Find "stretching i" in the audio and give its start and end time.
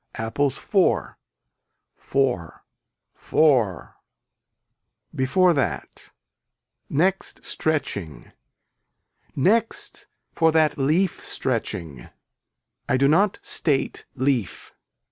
11.23-12.97